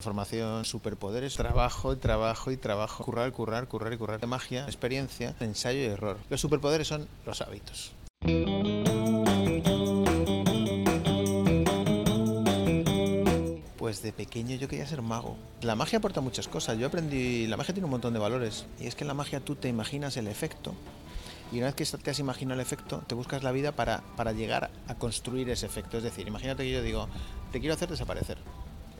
Formación, 0.00 0.64
superpoderes, 0.64 1.34
trabajo 1.34 1.92
y 1.92 1.96
trabajo 1.96 2.52
y 2.52 2.56
trabajo. 2.56 3.02
Currar, 3.02 3.32
currar, 3.32 3.66
currar 3.66 3.92
y 3.92 3.96
currar. 3.96 4.24
Magia, 4.28 4.64
experiencia, 4.66 5.34
ensayo 5.40 5.80
y 5.80 5.86
error. 5.86 6.18
Los 6.30 6.40
superpoderes 6.40 6.86
son 6.86 7.08
los 7.26 7.40
hábitos. 7.40 7.90
Pues 13.76 14.00
de 14.00 14.12
pequeño 14.12 14.54
yo 14.54 14.68
quería 14.68 14.86
ser 14.86 15.02
mago. 15.02 15.36
La 15.62 15.74
magia 15.74 15.98
aporta 15.98 16.20
muchas 16.20 16.46
cosas. 16.46 16.78
Yo 16.78 16.86
aprendí, 16.86 17.48
la 17.48 17.56
magia 17.56 17.74
tiene 17.74 17.86
un 17.86 17.90
montón 17.90 18.12
de 18.12 18.20
valores. 18.20 18.66
Y 18.78 18.86
es 18.86 18.94
que 18.94 19.02
en 19.02 19.08
la 19.08 19.14
magia 19.14 19.40
tú 19.40 19.56
te 19.56 19.66
imaginas 19.66 20.16
el 20.16 20.28
efecto. 20.28 20.74
Y 21.50 21.56
una 21.56 21.72
vez 21.72 21.74
que 21.74 21.84
te 21.84 22.10
has 22.12 22.20
imaginado 22.20 22.60
el 22.60 22.64
efecto, 22.64 23.02
te 23.08 23.16
buscas 23.16 23.42
la 23.42 23.50
vida 23.50 23.72
para, 23.72 24.04
para 24.16 24.30
llegar 24.30 24.70
a 24.86 24.94
construir 24.94 25.50
ese 25.50 25.66
efecto. 25.66 25.96
Es 25.96 26.04
decir, 26.04 26.28
imagínate 26.28 26.62
que 26.62 26.70
yo 26.70 26.82
digo, 26.82 27.08
te 27.50 27.58
quiero 27.58 27.74
hacer 27.74 27.88
desaparecer. 27.88 28.38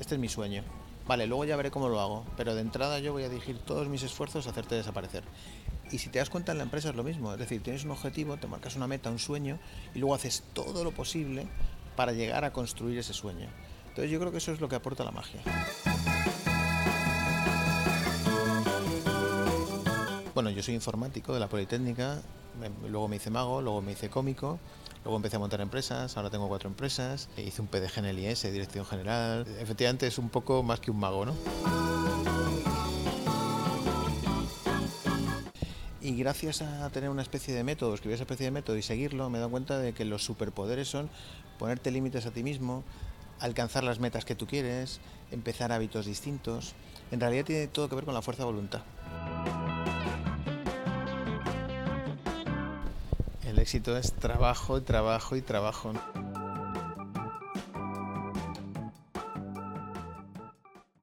Este 0.01 0.17
es 0.17 0.21
mi 0.21 0.29
sueño 0.29 0.65
Vale, 1.09 1.27
luego 1.27 1.47
ya 1.47 1.57
veré 1.57 1.71
cómo 1.71 1.89
lo 1.89 2.01
hago, 2.01 2.27
pero 2.37 2.55
de 2.55 2.61
entrada 2.61 2.99
yo 2.99 3.15
voy 3.15 3.23
a 3.23 3.31
dirigir 3.31 3.59
todos 3.59 3.89
mis 3.89 4.03
esfuerzos 4.03 4.47
a 4.47 4.51
hacerte 4.51 4.75
desaparecer. 4.75 5.25
Y 5.91 5.97
si 5.97 6.11
te 6.11 6.19
das 6.19 6.29
cuenta 6.29 6.53
en 6.53 6.59
la 6.59 6.65
empresa 6.65 6.91
es 6.91 6.97
lo 6.97 7.03
mismo, 7.03 7.33
es 7.33 7.39
decir, 7.39 7.63
tienes 7.63 7.85
un 7.85 7.93
objetivo, 7.93 8.37
te 8.37 8.47
marcas 8.47 8.77
una 8.77 8.87
meta, 8.87 9.11
un 9.11 9.19
sueño, 9.19 9.59
y 9.95 10.01
luego 10.01 10.15
haces 10.15 10.45
todo 10.53 10.85
lo 10.85 10.93
posible 10.93 11.49
para 11.97 12.13
llegar 12.13 12.45
a 12.45 12.53
construir 12.53 12.99
ese 12.99 13.15
sueño. 13.15 13.49
Entonces 13.89 14.11
yo 14.11 14.21
creo 14.21 14.31
que 14.31 14.37
eso 14.37 14.53
es 14.53 14.61
lo 14.61 14.69
que 14.69 14.77
aporta 14.77 15.03
la 15.03 15.11
magia. 15.11 15.41
Bueno, 20.35 20.51
yo 20.51 20.63
soy 20.63 20.75
informático 20.75 21.33
de 21.33 21.41
la 21.41 21.49
Politécnica, 21.49 22.21
luego 22.89 23.09
me 23.09 23.17
hice 23.17 23.31
mago, 23.31 23.61
luego 23.63 23.83
me 23.83 23.93
hice 23.93 24.09
cómico, 24.09 24.59
luego 25.05 25.17
empecé 25.17 25.37
a 25.37 25.39
montar 25.39 25.61
empresas, 25.61 26.17
ahora 26.17 26.31
tengo 26.31 26.49
cuatro 26.49 26.69
empresas, 26.69 27.29
e 27.37 27.43
hice 27.43 27.63
un 27.63 27.69
PDG 27.69 27.99
en 27.99 28.05
el 28.07 28.19
IS, 28.19 28.43
Dirección 28.43 28.85
General. 28.85 29.47
Efectivamente 29.59 30.07
es 30.07 30.19
un 30.19 30.29
poco 30.29 30.63
más 30.63 30.81
que 30.81 30.91
un 30.91 30.99
mago, 30.99 31.27
¿no? 31.27 31.35
Y 36.01 36.17
gracias 36.17 36.63
a 36.63 36.89
tener 36.91 37.11
una 37.11 37.23
especie 37.23 37.55
de 37.55 37.65
método, 37.65 37.93
escribir 37.93 38.15
esa 38.15 38.23
especie 38.23 38.47
de 38.47 38.51
método 38.51 38.77
y 38.77 38.83
seguirlo, 38.83 39.29
me 39.29 39.39
he 39.39 39.41
dado 39.41 39.51
cuenta 39.51 39.79
de 39.79 39.93
que 39.93 40.05
los 40.05 40.25
superpoderes 40.25 40.89
son 40.89 41.11
ponerte 41.59 41.91
límites 41.91 42.25
a 42.25 42.31
ti 42.31 42.43
mismo, 42.43 42.83
alcanzar 43.41 43.85
las 43.85 44.01
metas 44.01 44.25
que 44.25 44.35
tú 44.35 44.47
quieres, 44.47 45.01
empezar 45.31 45.73
hábitos 45.73 46.07
distintos. 46.07 46.75
En 47.11 47.21
realidad 47.21 47.45
tiene 47.45 47.67
todo 47.67 47.89
que 47.89 47.95
ver 47.95 48.05
con 48.05 48.15
la 48.15 48.23
fuerza 48.23 48.43
de 48.43 48.47
voluntad. 48.47 48.81
El 53.49 53.59
éxito 53.59 53.97
es 53.97 54.13
trabajo, 54.13 54.83
trabajo 54.83 55.35
y 55.35 55.41
trabajo. 55.41 55.95